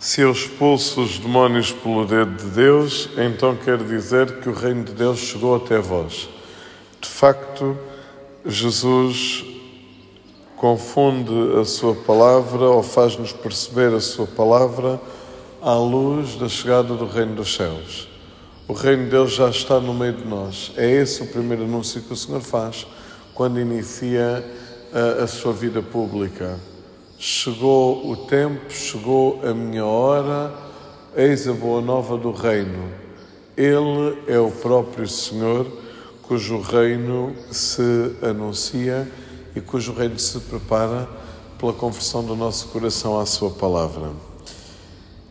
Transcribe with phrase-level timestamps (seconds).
[0.00, 4.82] Se eu expulso os demónios pelo dedo de Deus, então quer dizer que o reino
[4.82, 6.26] de Deus chegou até vós.
[6.98, 7.76] De facto,
[8.46, 9.44] Jesus
[10.56, 14.98] confunde a sua palavra ou faz-nos perceber a sua palavra
[15.60, 18.08] à luz da chegada do reino dos céus.
[18.66, 20.72] O reino de Deus já está no meio de nós.
[20.78, 22.86] É esse o primeiro anúncio que o Senhor faz
[23.34, 24.42] quando inicia
[24.94, 26.58] a, a sua vida pública.
[27.22, 30.54] Chegou o tempo, chegou a minha hora,
[31.14, 32.90] eis a boa nova do reino.
[33.54, 35.70] Ele é o próprio Senhor
[36.22, 39.06] cujo reino se anuncia
[39.54, 41.06] e cujo reino se prepara
[41.58, 44.12] pela conversão do nosso coração à Sua palavra.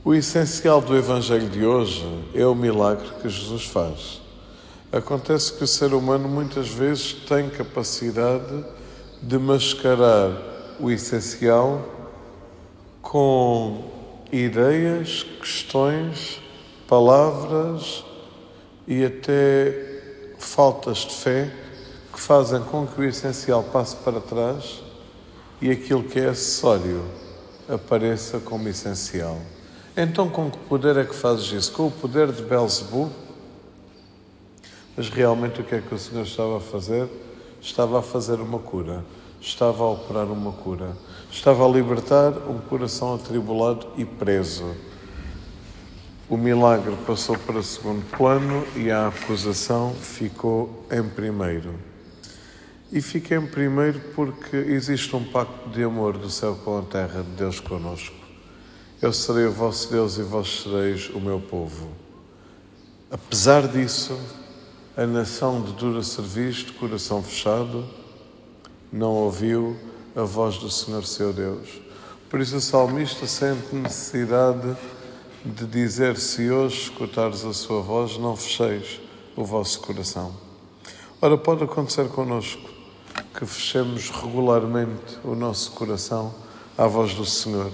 [0.05, 4.21] O essencial do Evangelho de hoje é o milagre que Jesus faz.
[4.91, 8.63] Acontece que o ser humano muitas vezes tem capacidade
[9.23, 11.83] de mascarar o essencial
[13.01, 13.83] com
[14.31, 16.41] ideias, questões,
[16.88, 18.03] palavras
[18.88, 19.89] e até
[20.38, 21.52] faltas de fé
[22.13, 24.81] que fazem com que o essencial passe para trás
[25.61, 27.03] e aquilo que é acessório
[27.67, 29.38] apareça como essencial.
[29.95, 31.71] Então, com que poder é que fazes isso?
[31.73, 33.11] Com o poder de Belzebu?
[34.95, 37.08] Mas realmente o que é que o Senhor estava a fazer?
[37.61, 39.03] Estava a fazer uma cura,
[39.41, 40.95] estava a operar uma cura,
[41.31, 44.75] estava a libertar um coração atribulado e preso.
[46.30, 51.73] O milagre passou para segundo plano e a acusação ficou em primeiro.
[52.91, 57.23] E fica em primeiro porque existe um pacto de amor do céu com a terra,
[57.23, 58.15] de Deus conosco.
[59.02, 61.87] Eu serei o vosso Deus e vós sereis o meu povo.
[63.09, 64.19] Apesar disso,
[65.00, 67.88] a nação de dura serviço, de coração fechado,
[68.92, 69.78] não ouviu
[70.14, 71.69] a voz do Senhor seu Deus.
[72.30, 74.75] Por isso o salmista sente necessidade
[75.45, 79.00] de dizer: Se hoje escutares a sua voz, não fecheis
[79.38, 80.36] o vosso coração.
[81.21, 82.70] Ora, pode acontecer conosco
[83.33, 86.36] que fechemos regularmente o nosso coração
[86.77, 87.71] à voz do Senhor,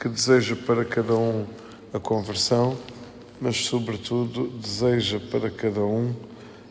[0.00, 1.46] que deseja para cada um
[1.94, 2.76] a conversão,
[3.40, 6.12] mas, sobretudo, deseja para cada um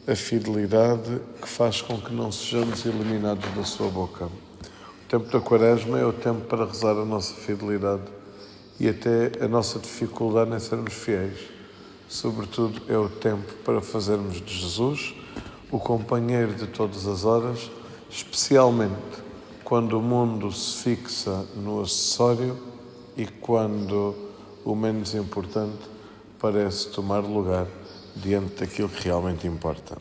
[0.07, 4.25] a fidelidade que faz com que não sejamos eliminados da sua boca.
[4.25, 8.03] O tempo da Quaresma é o tempo para rezar a nossa fidelidade
[8.79, 11.39] e até a nossa dificuldade em sermos fiéis.
[12.07, 15.15] Sobretudo, é o tempo para fazermos de Jesus
[15.71, 17.71] o companheiro de todas as horas
[18.09, 18.93] especialmente
[19.63, 22.55] quando o mundo se fixa no acessório
[23.17, 24.15] e quando
[24.63, 25.89] o menos importante
[26.39, 27.65] parece tomar lugar
[28.15, 29.97] diante daquilo que realmente importa.